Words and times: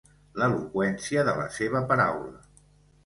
L'eloqüència 0.41 1.25
de 1.29 1.35
la 1.43 1.45
seva 1.59 1.83
paraula. 1.93 2.45